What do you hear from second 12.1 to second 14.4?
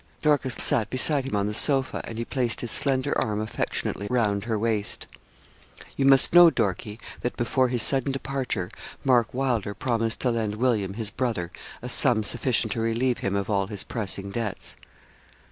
sufficient to relieve him of all his pressing